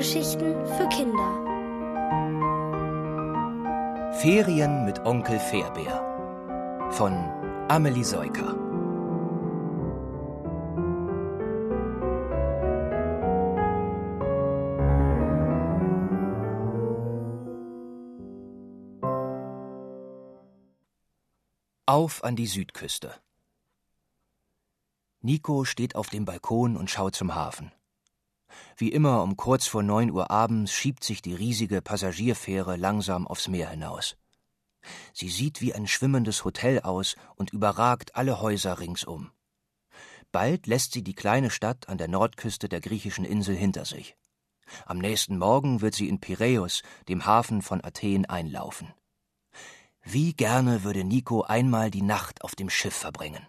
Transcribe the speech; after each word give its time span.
Hörgeschichten 0.00 0.54
für 0.64 0.88
Kinder. 0.88 1.30
Ferien 4.14 4.86
mit 4.86 4.98
Onkel 5.00 5.38
Fairbär 5.38 6.88
von 6.92 7.12
Amelie 7.68 8.02
Seuker. 8.02 8.56
Auf 21.84 22.24
an 22.24 22.36
die 22.36 22.46
Südküste. 22.46 23.12
Nico 25.20 25.66
steht 25.66 25.94
auf 25.94 26.08
dem 26.08 26.24
Balkon 26.24 26.78
und 26.78 26.88
schaut 26.88 27.14
zum 27.14 27.34
Hafen. 27.34 27.70
Wie 28.76 28.90
immer 28.90 29.22
um 29.22 29.36
kurz 29.36 29.66
vor 29.66 29.82
neun 29.82 30.10
Uhr 30.10 30.30
abends 30.30 30.72
schiebt 30.72 31.04
sich 31.04 31.22
die 31.22 31.34
riesige 31.34 31.82
Passagierfähre 31.82 32.76
langsam 32.76 33.26
aufs 33.26 33.48
Meer 33.48 33.68
hinaus. 33.68 34.16
Sie 35.12 35.28
sieht 35.28 35.60
wie 35.60 35.74
ein 35.74 35.86
schwimmendes 35.86 36.44
Hotel 36.44 36.80
aus 36.80 37.16
und 37.36 37.52
überragt 37.52 38.16
alle 38.16 38.40
Häuser 38.40 38.78
ringsum. 38.78 39.30
Bald 40.32 40.66
lässt 40.66 40.92
sie 40.92 41.02
die 41.02 41.14
kleine 41.14 41.50
Stadt 41.50 41.88
an 41.88 41.98
der 41.98 42.08
Nordküste 42.08 42.68
der 42.68 42.80
griechischen 42.80 43.24
Insel 43.24 43.56
hinter 43.56 43.84
sich. 43.84 44.16
Am 44.86 44.98
nächsten 44.98 45.36
Morgen 45.36 45.80
wird 45.80 45.94
sie 45.94 46.08
in 46.08 46.20
Piräus, 46.20 46.82
dem 47.08 47.26
Hafen 47.26 47.62
von 47.62 47.84
Athen, 47.84 48.26
einlaufen. 48.26 48.92
Wie 50.02 50.32
gerne 50.32 50.84
würde 50.84 51.04
Nico 51.04 51.42
einmal 51.42 51.90
die 51.90 52.02
Nacht 52.02 52.42
auf 52.42 52.54
dem 52.54 52.70
Schiff 52.70 52.94
verbringen. 52.94 53.46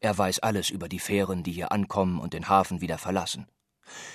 Er 0.00 0.16
weiß 0.16 0.40
alles 0.40 0.70
über 0.70 0.88
die 0.88 0.98
Fähren, 0.98 1.42
die 1.42 1.52
hier 1.52 1.72
ankommen 1.72 2.18
und 2.18 2.32
den 2.32 2.48
Hafen 2.48 2.80
wieder 2.80 2.96
verlassen. 2.96 3.46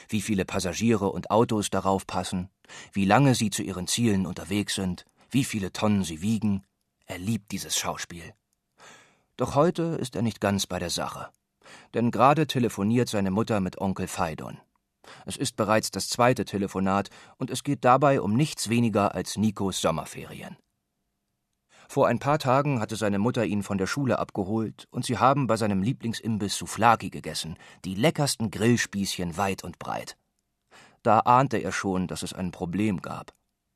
Wie 0.09 0.21
viele 0.21 0.45
Passagiere 0.45 1.11
und 1.11 1.31
Autos 1.31 1.69
darauf 1.69 2.07
passen, 2.07 2.49
wie 2.93 3.05
lange 3.05 3.35
sie 3.35 3.49
zu 3.49 3.63
ihren 3.63 3.87
Zielen 3.87 4.25
unterwegs 4.25 4.75
sind, 4.75 5.05
wie 5.29 5.43
viele 5.43 5.71
Tonnen 5.71 6.03
sie 6.03 6.21
wiegen. 6.21 6.63
Er 7.05 7.17
liebt 7.17 7.51
dieses 7.51 7.77
Schauspiel. 7.77 8.33
Doch 9.37 9.55
heute 9.55 9.83
ist 9.99 10.15
er 10.15 10.21
nicht 10.21 10.39
ganz 10.39 10.65
bei 10.65 10.79
der 10.79 10.89
Sache. 10.89 11.29
Denn 11.93 12.11
gerade 12.11 12.47
telefoniert 12.47 13.09
seine 13.09 13.31
Mutter 13.31 13.59
mit 13.59 13.79
Onkel 13.79 14.07
Phaidon. 14.07 14.59
Es 15.25 15.37
ist 15.37 15.55
bereits 15.55 15.91
das 15.91 16.09
zweite 16.09 16.45
Telefonat 16.45 17.09
und 17.37 17.49
es 17.49 17.63
geht 17.63 17.85
dabei 17.85 18.21
um 18.21 18.35
nichts 18.35 18.69
weniger 18.69 19.13
als 19.13 19.37
Nikos 19.37 19.81
Sommerferien. 19.81 20.57
Vor 21.87 22.07
ein 22.07 22.19
paar 22.19 22.39
Tagen 22.39 22.79
hatte 22.79 22.95
seine 22.95 23.19
Mutter 23.19 23.45
ihn 23.45 23.63
von 23.63 23.77
der 23.77 23.87
Schule 23.87 24.19
abgeholt 24.19 24.87
und 24.91 25.05
sie 25.05 25.17
haben 25.17 25.47
bei 25.47 25.57
seinem 25.57 25.81
Lieblingsimbiss 25.81 26.57
Souflaki 26.57 27.09
gegessen, 27.09 27.57
die 27.83 27.95
leckersten 27.95 28.51
Grillspießchen 28.51 29.37
weit 29.37 29.63
und 29.63 29.79
breit. 29.79 30.17
Da 31.03 31.19
ahnte 31.19 31.57
er 31.57 31.71
schon, 31.71 32.07
dass 32.07 32.23
es 32.23 32.33
ein 32.33 32.51
Problem 32.51 33.01
gab. 33.01 33.33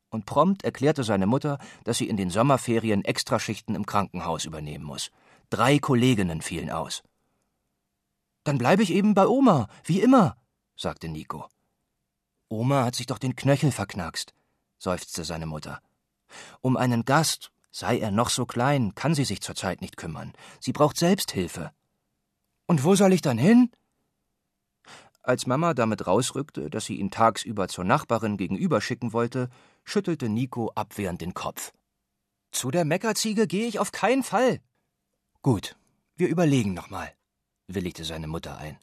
Und 0.10 0.26
prompt 0.26 0.64
erklärte 0.64 1.04
seine 1.04 1.28
Mutter, 1.28 1.60
dass 1.84 2.00
sie 2.00 2.10
in 2.10 2.18
den 2.18 2.32
Sommerferien 2.32 3.06
Extraschichten 3.06 3.76
im 3.76 3.86
Krankenhaus 3.86 4.46
übernehmen 4.46 4.84
muss. 4.84 5.12
Drei 5.52 5.78
Kolleginnen 5.78 6.42
fielen 6.42 6.72
aus. 6.72 7.04
Dann 8.44 8.58
bleibe 8.58 8.82
ich 8.82 8.92
eben 8.92 9.14
bei 9.14 9.28
Oma, 9.28 9.68
wie 9.84 10.02
immer, 10.02 10.36
sagte 10.76 11.08
Nico. 11.08 11.48
Oma 12.48 12.84
hat 12.86 12.96
sich 12.96 13.06
doch 13.06 13.20
den 13.20 13.36
Knöchel 13.36 13.72
verknackst, 13.72 14.34
seufzte 14.80 15.24
seine 15.24 15.46
Mutter. 15.46 15.82
Um 16.62 16.78
einen 16.78 17.06
Gast 17.06 17.52
Sei 17.72 18.00
er 18.00 18.12
noch 18.12 18.30
so 18.30 18.46
klein, 18.46 18.96
kann 18.96 19.14
sie 19.14 19.26
sich 19.26 19.42
zurzeit 19.42 19.82
nicht 19.82 19.98
kümmern. 19.98 20.34
Sie 20.60 20.74
braucht 20.74 20.98
Selbsthilfe. 20.98 21.72
Und 22.66 22.84
wo 22.84 22.96
soll 22.96 23.14
ich 23.14 23.22
dann 23.22 23.38
hin? 23.38 23.72
Als 25.22 25.46
Mama 25.46 25.74
damit 25.74 26.08
rausrückte, 26.08 26.70
dass 26.70 26.86
sie 26.86 26.96
ihn 26.96 27.12
tagsüber 27.12 27.68
zur 27.68 27.84
Nachbarin 27.84 28.38
gegenüber 28.38 28.82
schicken 28.82 29.14
wollte, 29.14 29.50
schüttelte 29.84 30.30
Nico 30.30 30.72
abwehrend 30.74 31.22
den 31.22 31.34
Kopf. 31.34 31.74
Zu 32.52 32.72
der 32.72 32.86
Meckerziege 32.86 33.46
gehe 33.46 33.68
ich 33.68 33.80
auf 33.80 33.92
keinen 33.92 34.24
Fall. 34.24 34.60
Gut, 35.42 35.76
wir 36.16 36.30
überlegen 36.30 36.74
nochmal, 36.74 37.14
willigte 37.68 38.04
seine 38.04 38.28
Mutter 38.28 38.58
ein. 38.58 38.78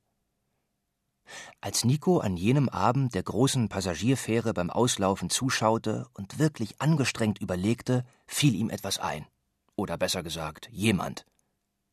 Als 1.61 1.85
Nico 1.85 2.19
an 2.19 2.37
jenem 2.37 2.69
Abend 2.69 3.15
der 3.15 3.23
großen 3.23 3.69
Passagierfähre 3.69 4.55
beim 4.55 4.71
Auslaufen 4.71 5.31
zuschaute 5.31 6.07
und 6.15 6.39
wirklich 6.39 6.81
angestrengt 6.81 7.41
überlegte, 7.41 8.05
fiel 8.27 8.55
ihm 8.55 8.71
etwas 8.71 8.99
ein. 8.99 9.27
Oder 9.75 9.97
besser 9.99 10.23
gesagt, 10.23 10.69
jemand. 10.71 11.27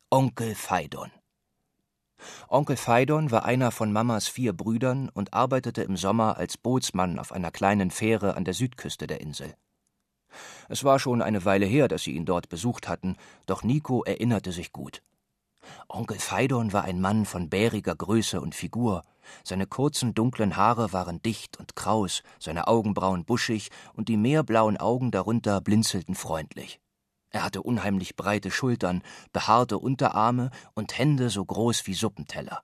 Onkel 0.09 0.55
Phaidon. 0.55 1.11
Onkel 2.47 2.77
Phaidon 2.77 3.31
war 3.31 3.45
einer 3.45 3.71
von 3.71 3.91
Mamas 3.91 4.27
vier 4.27 4.53
Brüdern 4.53 5.09
und 5.09 5.33
arbeitete 5.33 5.83
im 5.83 5.97
Sommer 5.97 6.37
als 6.37 6.57
Bootsmann 6.57 7.19
auf 7.19 7.31
einer 7.31 7.51
kleinen 7.51 7.91
Fähre 7.91 8.35
an 8.35 8.45
der 8.45 8.53
Südküste 8.53 9.07
der 9.07 9.21
Insel. 9.21 9.53
Es 10.69 10.83
war 10.83 10.99
schon 10.99 11.21
eine 11.21 11.45
Weile 11.45 11.65
her, 11.65 11.87
dass 11.87 12.03
sie 12.03 12.13
ihn 12.13 12.25
dort 12.25 12.49
besucht 12.49 12.87
hatten, 12.87 13.17
doch 13.45 13.63
Nico 13.63 14.03
erinnerte 14.03 14.51
sich 14.51 14.71
gut. 14.71 15.03
Onkel 15.87 16.19
Phaidon 16.19 16.73
war 16.73 16.83
ein 16.83 16.99
Mann 16.99 17.25
von 17.25 17.49
bäriger 17.49 17.95
Größe 17.95 18.41
und 18.41 18.55
Figur. 18.55 19.03
Seine 19.43 19.67
kurzen, 19.67 20.13
dunklen 20.13 20.55
Haare 20.55 20.93
waren 20.93 21.21
dicht 21.21 21.57
und 21.57 21.75
kraus, 21.75 22.23
seine 22.39 22.67
Augenbrauen 22.67 23.25
buschig 23.25 23.69
und 23.93 24.09
die 24.09 24.17
meerblauen 24.17 24.77
Augen 24.77 25.11
darunter 25.11 25.61
blinzelten 25.61 26.15
freundlich. 26.15 26.79
Er 27.29 27.43
hatte 27.43 27.63
unheimlich 27.63 28.15
breite 28.15 28.51
Schultern, 28.51 29.01
behaarte 29.31 29.79
Unterarme 29.79 30.51
und 30.75 30.97
Hände 30.97 31.29
so 31.29 31.43
groß 31.43 31.87
wie 31.87 31.95
Suppenteller. 31.95 32.61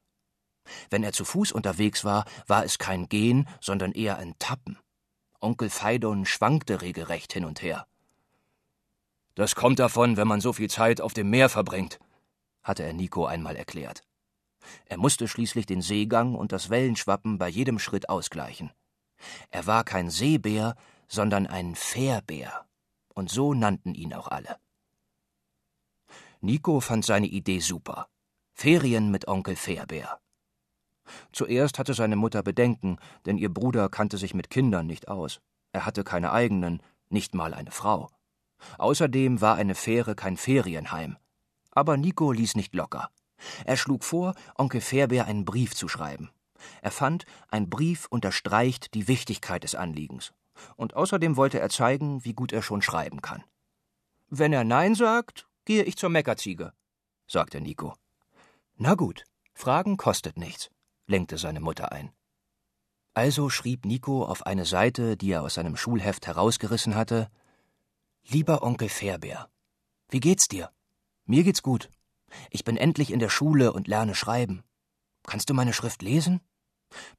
Wenn 0.90 1.04
er 1.04 1.12
zu 1.12 1.26
Fuß 1.26 1.52
unterwegs 1.52 2.06
war, 2.06 2.26
war 2.46 2.64
es 2.64 2.78
kein 2.78 3.10
Gehen, 3.10 3.48
sondern 3.60 3.92
eher 3.92 4.18
ein 4.18 4.36
Tappen. 4.38 4.78
Onkel 5.42 5.70
Phaidon 5.70 6.26
schwankte 6.26 6.82
regelrecht 6.82 7.34
hin 7.34 7.46
und 7.46 7.62
her. 7.62 7.88
Das 9.36 9.56
kommt 9.56 9.80
davon, 9.80 10.18
wenn 10.18 10.28
man 10.28 10.42
so 10.42 10.54
viel 10.54 10.70
Zeit 10.70 11.02
auf 11.02 11.14
dem 11.14 11.30
Meer 11.30 11.50
verbringt, 11.50 12.00
hatte 12.62 12.84
er 12.84 12.94
Nico 12.94 13.26
einmal 13.26 13.56
erklärt. 13.56 14.04
Er 14.86 14.98
musste 14.98 15.28
schließlich 15.28 15.66
den 15.66 15.82
Seegang 15.82 16.36
und 16.36 16.52
das 16.52 16.70
Wellenschwappen 16.70 17.38
bei 17.38 17.48
jedem 17.48 17.80
Schritt 17.80 18.10
ausgleichen. 18.10 18.72
Er 19.50 19.68
war 19.68 19.84
kein 19.84 20.10
Seebär, 20.10 20.76
sondern 21.08 21.48
ein 21.48 21.76
Fährbär, 21.76 22.66
und 23.14 23.30
so 23.30 23.54
nannten 23.54 23.94
ihn 23.94 24.14
auch 24.14 24.28
alle. 24.28 24.58
Nico 26.42 26.80
fand 26.80 27.04
seine 27.04 27.28
Idee 27.28 27.60
super. 27.60 28.08
Ferien 28.54 29.12
mit 29.12 29.28
Onkel 29.28 29.56
Fährbär. 29.56 30.20
Zuerst 31.32 31.80
hatte 31.80 31.94
seine 31.94 32.16
Mutter 32.16 32.44
Bedenken, 32.44 32.98
denn 33.26 33.38
ihr 33.38 33.54
Bruder 33.54 33.90
kannte 33.90 34.18
sich 34.18 34.34
mit 34.34 34.50
Kindern 34.50 34.88
nicht 34.88 35.08
aus. 35.08 35.42
Er 35.72 35.86
hatte 35.86 36.04
keine 36.04 36.32
eigenen, 36.32 36.82
nicht 37.10 37.34
mal 37.34 37.54
eine 37.54 37.72
Frau. 37.72 38.10
Außerdem 38.78 39.42
war 39.42 39.56
eine 39.56 39.76
Fähre 39.76 40.16
kein 40.16 40.38
Ferienheim. 40.38 41.18
Aber 41.72 41.98
Nico 41.98 42.32
ließ 42.32 42.56
nicht 42.56 42.76
locker. 42.76 43.10
Er 43.66 43.78
schlug 43.78 44.04
vor, 44.04 44.36
Onkel 44.56 44.82
Fairbär 44.82 45.26
einen 45.26 45.46
Brief 45.46 45.76
zu 45.76 45.88
schreiben. 45.88 46.30
Er 46.82 46.92
fand, 46.92 47.26
ein 47.50 47.70
Brief 47.70 48.08
unterstreicht 48.10 48.94
die 48.94 49.08
Wichtigkeit 49.08 49.64
des 49.64 49.76
Anliegens. 49.76 50.34
Und 50.76 50.96
außerdem 50.96 51.38
wollte 51.38 51.60
er 51.60 51.70
zeigen, 51.70 52.26
wie 52.26 52.34
gut 52.34 52.52
er 52.52 52.62
schon 52.62 52.82
schreiben 52.82 53.22
kann. 53.22 53.44
Wenn 54.30 54.52
er 54.52 54.64
Nein 54.64 54.94
sagt, 54.94 55.48
gehe 55.66 55.84
ich 55.84 55.98
zur 55.98 56.10
Meckerziege, 56.10 56.74
sagte 57.28 57.62
Nico. 57.62 57.96
Na 58.76 58.96
gut, 58.96 59.24
Fragen 59.54 59.98
kostet 59.98 60.38
nichts, 60.38 60.70
lenkte 61.08 61.38
seine 61.38 61.62
Mutter 61.62 61.92
ein. 61.92 62.12
Also 63.14 63.50
schrieb 63.50 63.86
Nico 63.86 64.24
auf 64.24 64.46
eine 64.46 64.66
Seite, 64.66 65.18
die 65.18 65.32
er 65.32 65.44
aus 65.44 65.56
seinem 65.56 65.76
Schulheft 65.76 66.28
herausgerissen 66.28 66.96
hatte 66.96 67.30
Lieber 68.28 68.62
Onkel 68.62 68.90
Fairbär, 68.90 69.50
wie 70.10 70.20
geht's 70.20 70.48
dir? 70.48 70.72
Mir 71.26 71.44
geht's 71.44 71.64
gut. 71.64 71.90
Ich 72.50 72.64
bin 72.64 72.78
endlich 72.78 73.12
in 73.12 73.20
der 73.20 73.30
Schule 73.30 73.74
und 73.74 73.88
lerne 73.88 74.16
schreiben. 74.16 74.64
Kannst 75.26 75.50
du 75.50 75.54
meine 75.54 75.74
Schrift 75.74 76.02
lesen? 76.02 76.42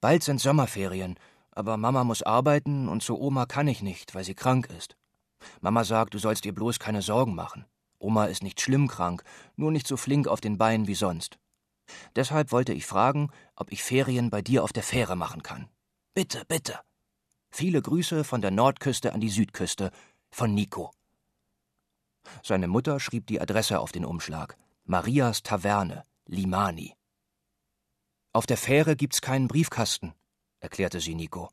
Bald 0.01 0.23
sind 0.23 0.41
Sommerferien, 0.41 1.19
aber 1.53 1.77
Mama 1.77 2.05
muss 2.05 2.23
arbeiten 2.23 2.89
und 2.89 3.03
zu 3.03 3.21
Oma 3.21 3.47
kann 3.47 3.69
ich 3.69 3.83
nicht, 3.83 4.15
weil 4.15 4.25
sie 4.25 4.35
krank 4.35 4.69
ist. 4.77 4.97
Mama 5.61 5.85
sagt, 5.85 6.15
du 6.15 6.19
sollst 6.19 6.45
dir 6.45 6.55
bloß 6.55 6.79
keine 6.79 7.03
Sorgen 7.03 7.35
machen. 7.35 7.65
Oma 7.99 8.27
ist 8.27 8.43
nicht 8.43 8.61
schlimm 8.61 8.89
krank, 8.89 9.23
nur 9.57 9.71
nicht 9.71 9.87
so 9.87 9.97
flink 9.97 10.27
auf 10.27 10.41
den 10.41 10.59
Beinen 10.59 10.87
wie 10.87 10.95
sonst. 10.95 11.39
Deshalb 12.17 12.53
wollte 12.53 12.73
ich 12.73 12.87
fragen, 12.87 13.31
ob 13.57 13.73
ich 13.73 13.83
Ferien 13.83 14.31
bei 14.31 14.43
dir 14.43 14.65
auf 14.65 14.73
der 14.73 14.83
Fähre 14.83 15.17
machen 15.17 15.43
kann. 15.43 15.69
Bitte, 16.15 16.45
bitte. 16.47 16.81
Viele 17.51 17.83
Grüße 17.83 18.25
von 18.25 18.41
der 18.41 18.53
Nordküste 18.53 19.13
an 19.13 19.21
die 19.21 19.29
Südküste, 19.29 19.91
von 20.31 20.55
Nico. 20.55 20.93
Seine 22.43 22.69
Mutter 22.69 23.01
schrieb 23.01 23.27
die 23.27 23.41
Adresse 23.41 23.81
auf 23.81 23.93
den 23.93 24.05
Umschlag. 24.05 24.57
Marias 24.85 25.43
Taverne, 25.43 26.05
Limani. 26.27 26.95
Auf 28.33 28.47
der 28.47 28.57
Fähre 28.57 28.97
gibt's 28.97 29.21
keinen 29.21 29.49
Briefkasten, 29.49 30.15
erklärte 30.59 31.01
sie 31.01 31.15
Nico. 31.15 31.51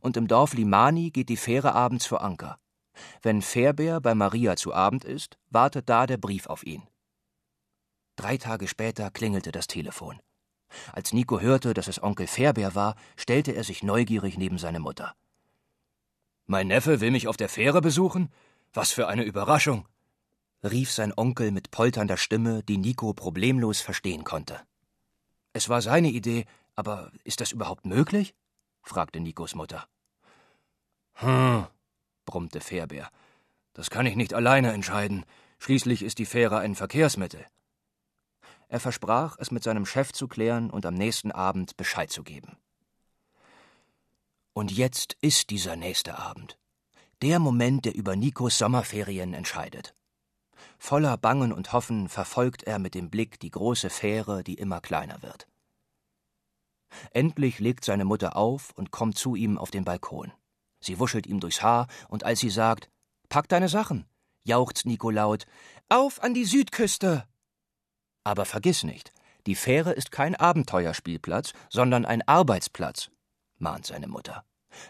Und 0.00 0.16
im 0.16 0.28
Dorf 0.28 0.54
Limani 0.54 1.10
geht 1.10 1.28
die 1.28 1.36
Fähre 1.36 1.74
abends 1.74 2.06
vor 2.06 2.22
Anker. 2.22 2.58
Wenn 3.22 3.42
Fährbär 3.42 4.00
bei 4.00 4.14
Maria 4.14 4.56
zu 4.56 4.72
Abend 4.72 5.04
ist, 5.04 5.38
wartet 5.50 5.88
da 5.88 6.06
der 6.06 6.16
Brief 6.16 6.46
auf 6.46 6.64
ihn. 6.64 6.82
Drei 8.16 8.38
Tage 8.38 8.66
später 8.66 9.10
klingelte 9.10 9.52
das 9.52 9.66
Telefon. 9.66 10.20
Als 10.92 11.12
Nico 11.12 11.40
hörte, 11.40 11.74
dass 11.74 11.88
es 11.88 12.02
Onkel 12.02 12.26
Fairbär 12.26 12.74
war, 12.74 12.96
stellte 13.16 13.52
er 13.52 13.64
sich 13.64 13.82
neugierig 13.82 14.38
neben 14.38 14.58
seine 14.58 14.80
Mutter. 14.80 15.14
Mein 16.46 16.68
Neffe 16.68 17.00
will 17.00 17.10
mich 17.10 17.28
auf 17.28 17.36
der 17.36 17.48
Fähre 17.48 17.80
besuchen? 17.80 18.32
Was 18.72 18.92
für 18.92 19.08
eine 19.08 19.24
Überraschung! 19.24 19.86
Rief 20.70 20.92
sein 20.92 21.12
Onkel 21.16 21.50
mit 21.50 21.70
polternder 21.70 22.16
Stimme, 22.16 22.62
die 22.62 22.78
Nico 22.78 23.12
problemlos 23.12 23.80
verstehen 23.80 24.24
konnte. 24.24 24.60
Es 25.52 25.68
war 25.68 25.80
seine 25.80 26.08
Idee, 26.08 26.44
aber 26.74 27.10
ist 27.24 27.40
das 27.40 27.52
überhaupt 27.52 27.86
möglich? 27.86 28.34
fragte 28.82 29.20
Nikos 29.20 29.54
Mutter. 29.54 29.88
Hm, 31.14 31.66
brummte 32.24 32.60
Fairbär. 32.60 33.10
Das 33.72 33.90
kann 33.90 34.06
ich 34.06 34.16
nicht 34.16 34.34
alleine 34.34 34.72
entscheiden. 34.72 35.24
Schließlich 35.58 36.02
ist 36.02 36.18
die 36.18 36.26
Fähre 36.26 36.58
ein 36.58 36.74
Verkehrsmittel. 36.74 37.46
Er 38.68 38.80
versprach, 38.80 39.36
es 39.38 39.50
mit 39.50 39.62
seinem 39.62 39.86
Chef 39.86 40.12
zu 40.12 40.28
klären 40.28 40.70
und 40.70 40.84
am 40.86 40.94
nächsten 40.94 41.30
Abend 41.30 41.76
Bescheid 41.76 42.10
zu 42.10 42.22
geben. 42.22 42.56
Und 44.52 44.72
jetzt 44.72 45.16
ist 45.20 45.50
dieser 45.50 45.76
nächste 45.76 46.18
Abend. 46.18 46.58
Der 47.22 47.38
Moment, 47.38 47.84
der 47.84 47.94
über 47.94 48.16
Nikos 48.16 48.58
Sommerferien 48.58 49.34
entscheidet. 49.34 49.94
Voller 50.78 51.16
Bangen 51.16 51.52
und 51.52 51.72
Hoffen 51.72 52.08
verfolgt 52.08 52.64
er 52.64 52.78
mit 52.78 52.94
dem 52.94 53.10
Blick 53.10 53.40
die 53.40 53.50
große 53.50 53.90
Fähre, 53.90 54.44
die 54.44 54.54
immer 54.54 54.80
kleiner 54.80 55.22
wird. 55.22 55.48
Endlich 57.12 57.58
legt 57.58 57.84
seine 57.84 58.04
Mutter 58.04 58.36
auf 58.36 58.72
und 58.76 58.90
kommt 58.90 59.18
zu 59.18 59.34
ihm 59.34 59.58
auf 59.58 59.70
den 59.70 59.84
Balkon. 59.84 60.32
Sie 60.80 60.98
wuschelt 60.98 61.26
ihm 61.26 61.40
durchs 61.40 61.62
Haar, 61.62 61.88
und 62.08 62.24
als 62.24 62.40
sie 62.40 62.50
sagt, 62.50 62.90
Pack 63.28 63.48
deine 63.48 63.68
Sachen, 63.68 64.06
jauchzt 64.44 64.86
Nico 64.86 65.10
laut, 65.10 65.46
Auf 65.88 66.22
an 66.22 66.34
die 66.34 66.44
Südküste! 66.44 67.26
Aber 68.24 68.44
vergiss 68.44 68.84
nicht, 68.84 69.12
die 69.46 69.54
Fähre 69.54 69.92
ist 69.92 70.10
kein 70.10 70.34
Abenteuerspielplatz, 70.34 71.52
sondern 71.70 72.04
ein 72.04 72.26
Arbeitsplatz, 72.26 73.10
mahnt 73.58 73.86
seine 73.86 74.08
Mutter. 74.08 74.44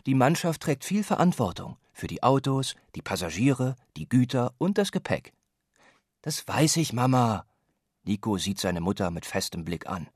Die 0.06 0.14
Mannschaft 0.14 0.62
trägt 0.62 0.84
viel 0.84 1.04
Verantwortung 1.04 1.76
für 1.92 2.06
die 2.06 2.22
Autos, 2.22 2.74
die 2.94 3.02
Passagiere, 3.02 3.76
die 3.96 4.08
Güter 4.08 4.52
und 4.58 4.78
das 4.78 4.92
Gepäck. 4.92 5.32
Das 6.26 6.48
weiß 6.48 6.78
ich, 6.78 6.92
Mama. 6.92 7.46
Nico 8.02 8.36
sieht 8.36 8.58
seine 8.58 8.80
Mutter 8.80 9.12
mit 9.12 9.24
festem 9.24 9.64
Blick 9.64 9.86
an. 9.86 10.08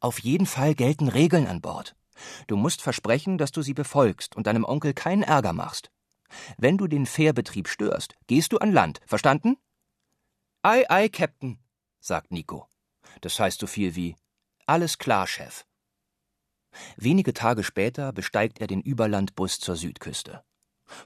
Auf 0.00 0.18
jeden 0.18 0.44
Fall 0.44 0.74
gelten 0.74 1.06
Regeln 1.06 1.46
an 1.46 1.60
Bord. 1.60 1.94
Du 2.48 2.56
musst 2.56 2.82
versprechen, 2.82 3.38
dass 3.38 3.52
du 3.52 3.62
sie 3.62 3.72
befolgst 3.72 4.34
und 4.34 4.48
deinem 4.48 4.64
Onkel 4.64 4.92
keinen 4.92 5.22
Ärger 5.22 5.52
machst. 5.52 5.92
Wenn 6.58 6.78
du 6.78 6.88
den 6.88 7.06
Fährbetrieb 7.06 7.68
störst, 7.68 8.16
gehst 8.26 8.52
du 8.52 8.58
an 8.58 8.72
Land. 8.72 9.02
Verstanden? 9.06 9.56
Ei, 10.62 10.84
ei, 10.90 11.08
Captain, 11.08 11.60
sagt 12.00 12.32
Nico. 12.32 12.66
Das 13.20 13.38
heißt 13.38 13.60
so 13.60 13.68
viel 13.68 13.94
wie 13.94 14.16
Alles 14.66 14.98
klar, 14.98 15.28
Chef. 15.28 15.64
Wenige 16.96 17.34
Tage 17.34 17.62
später 17.62 18.12
besteigt 18.12 18.60
er 18.60 18.66
den 18.66 18.80
Überlandbus 18.80 19.60
zur 19.60 19.76
Südküste. 19.76 20.42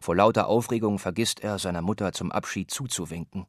Vor 0.00 0.16
lauter 0.16 0.46
Aufregung 0.46 0.98
vergisst 0.98 1.40
er, 1.40 1.58
seiner 1.58 1.82
Mutter 1.82 2.14
zum 2.14 2.32
Abschied 2.32 2.70
zuzuwinken. 2.70 3.46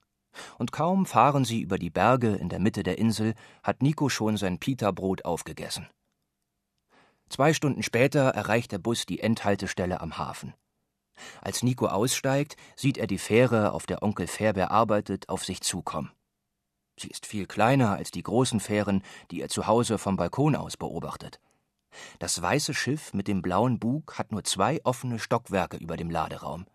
Und 0.57 0.71
kaum 0.71 1.05
fahren 1.05 1.45
sie 1.45 1.61
über 1.61 1.77
die 1.77 1.89
Berge 1.89 2.35
in 2.35 2.49
der 2.49 2.59
Mitte 2.59 2.83
der 2.83 2.97
Insel, 2.97 3.33
hat 3.63 3.81
Nico 3.81 4.09
schon 4.09 4.37
sein 4.37 4.59
Pita-Brot 4.59 5.25
aufgegessen. 5.25 5.87
Zwei 7.29 7.53
Stunden 7.53 7.83
später 7.83 8.29
erreicht 8.29 8.71
der 8.71 8.77
Bus 8.77 9.05
die 9.05 9.19
Endhaltestelle 9.19 10.01
am 10.01 10.17
Hafen. 10.17 10.53
Als 11.41 11.63
Nico 11.63 11.87
aussteigt, 11.87 12.55
sieht 12.75 12.97
er 12.97 13.07
die 13.07 13.17
Fähre, 13.17 13.71
auf 13.71 13.85
der 13.85 14.03
Onkel 14.03 14.27
Fährbeer 14.27 14.71
arbeitet, 14.71 15.29
auf 15.29 15.45
sich 15.45 15.61
zukommen. 15.61 16.11
Sie 16.99 17.07
ist 17.09 17.25
viel 17.25 17.45
kleiner 17.45 17.93
als 17.93 18.11
die 18.11 18.23
großen 18.23 18.59
Fähren, 18.59 19.01
die 19.31 19.41
er 19.41 19.49
zu 19.49 19.67
Hause 19.67 19.97
vom 19.97 20.17
Balkon 20.17 20.55
aus 20.55 20.77
beobachtet. 20.77 21.39
Das 22.19 22.41
weiße 22.41 22.73
Schiff 22.73 23.13
mit 23.13 23.27
dem 23.27 23.41
blauen 23.41 23.79
Bug 23.79 24.17
hat 24.17 24.31
nur 24.31 24.43
zwei 24.43 24.81
offene 24.83 25.19
Stockwerke 25.19 25.77
über 25.77 25.97
dem 25.97 26.09
Laderaum. 26.09 26.65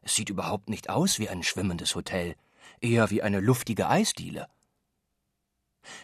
Es 0.00 0.14
sieht 0.14 0.30
überhaupt 0.30 0.68
nicht 0.68 0.90
aus 0.90 1.18
wie 1.18 1.28
ein 1.28 1.42
schwimmendes 1.42 1.94
Hotel, 1.94 2.34
eher 2.80 3.10
wie 3.10 3.22
eine 3.22 3.40
luftige 3.40 3.88
Eisdiele. 3.88 4.48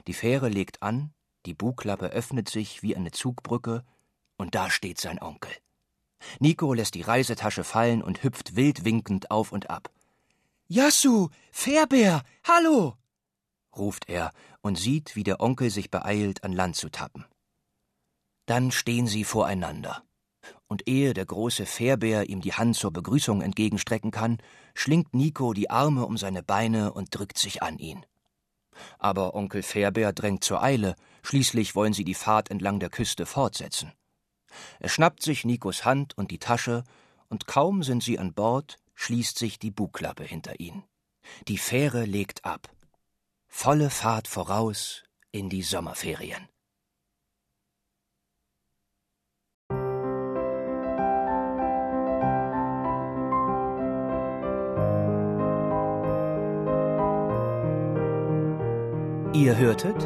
Die 0.06 0.14
Fähre 0.14 0.48
legt 0.48 0.82
an, 0.82 1.12
die 1.46 1.54
Bugklappe 1.54 2.06
öffnet 2.08 2.48
sich 2.48 2.82
wie 2.82 2.96
eine 2.96 3.12
Zugbrücke, 3.12 3.84
und 4.36 4.54
da 4.54 4.70
steht 4.70 5.00
sein 5.00 5.20
Onkel. 5.20 5.52
Nico 6.38 6.74
lässt 6.74 6.94
die 6.94 7.02
Reisetasche 7.02 7.64
fallen 7.64 8.02
und 8.02 8.22
hüpft 8.22 8.56
wild 8.56 8.84
winkend 8.84 9.30
auf 9.30 9.52
und 9.52 9.70
ab. 9.70 9.90
Jassu, 10.68 11.30
Fährbär, 11.50 12.22
hallo! 12.44 12.96
ruft 13.76 14.08
er 14.08 14.32
und 14.60 14.76
sieht, 14.76 15.16
wie 15.16 15.24
der 15.24 15.40
Onkel 15.40 15.70
sich 15.70 15.90
beeilt, 15.90 16.44
an 16.44 16.52
Land 16.52 16.76
zu 16.76 16.90
tappen. 16.90 17.24
Dann 18.46 18.70
stehen 18.70 19.06
sie 19.06 19.24
voreinander. 19.24 20.04
Und 20.70 20.86
ehe 20.86 21.14
der 21.14 21.26
große 21.26 21.66
Fährbär 21.66 22.28
ihm 22.28 22.40
die 22.40 22.52
Hand 22.52 22.76
zur 22.76 22.92
Begrüßung 22.92 23.42
entgegenstrecken 23.42 24.12
kann, 24.12 24.38
schlingt 24.72 25.12
Nico 25.14 25.52
die 25.52 25.68
Arme 25.68 26.06
um 26.06 26.16
seine 26.16 26.44
Beine 26.44 26.92
und 26.92 27.08
drückt 27.10 27.38
sich 27.38 27.60
an 27.60 27.76
ihn. 27.78 28.06
Aber 29.00 29.34
Onkel 29.34 29.64
Fährbär 29.64 30.12
drängt 30.12 30.44
zur 30.44 30.62
Eile, 30.62 30.94
schließlich 31.24 31.74
wollen 31.74 31.92
sie 31.92 32.04
die 32.04 32.14
Fahrt 32.14 32.52
entlang 32.52 32.78
der 32.78 32.88
Küste 32.88 33.26
fortsetzen. 33.26 33.92
Er 34.78 34.88
schnappt 34.88 35.24
sich 35.24 35.44
Nikos 35.44 35.84
Hand 35.84 36.16
und 36.16 36.30
die 36.30 36.38
Tasche, 36.38 36.84
und 37.28 37.48
kaum 37.48 37.82
sind 37.82 38.04
sie 38.04 38.20
an 38.20 38.32
Bord, 38.32 38.78
schließt 38.94 39.38
sich 39.38 39.58
die 39.58 39.72
Bugklappe 39.72 40.22
hinter 40.22 40.60
ihn. 40.60 40.84
Die 41.48 41.58
Fähre 41.58 42.04
legt 42.04 42.44
ab. 42.44 42.70
Volle 43.48 43.90
Fahrt 43.90 44.28
voraus 44.28 45.02
in 45.32 45.48
die 45.48 45.62
Sommerferien. 45.62 46.49
Ihr 59.40 59.56
hörtet 59.56 59.96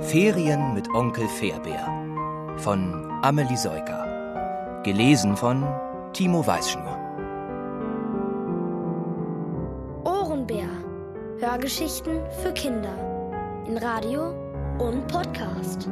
Ferien 0.00 0.72
mit 0.72 0.88
Onkel 0.94 1.28
Fairbär 1.28 1.86
von 2.56 3.06
Amelie 3.20 3.58
Seuker. 3.58 4.80
Gelesen 4.82 5.36
von 5.36 5.62
Timo 6.14 6.46
Weißschnur. 6.46 6.96
Ohrenbär. 10.04 10.70
Hörgeschichten 11.38 12.22
für 12.42 12.54
Kinder. 12.54 12.96
In 13.68 13.76
Radio 13.76 14.30
und 14.78 15.06
Podcast. 15.06 15.90